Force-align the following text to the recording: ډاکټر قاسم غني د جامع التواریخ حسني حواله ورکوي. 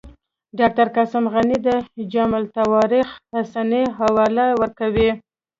ډاکټر 0.59 0.87
قاسم 0.95 1.23
غني 1.33 1.57
د 1.67 1.69
جامع 2.13 2.37
التواریخ 2.43 3.07
حسني 3.31 3.83
حواله 3.97 4.45
ورکوي. 4.61 5.09